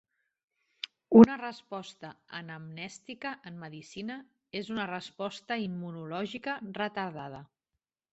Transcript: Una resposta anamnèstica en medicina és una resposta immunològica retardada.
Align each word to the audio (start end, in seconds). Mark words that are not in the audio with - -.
Una 1.17 1.33
resposta 1.41 2.09
anamnèstica 2.39 3.33
en 3.51 3.59
medicina 3.65 4.15
és 4.61 4.71
una 4.77 4.87
resposta 4.93 5.59
immunològica 5.67 6.57
retardada. 6.79 7.43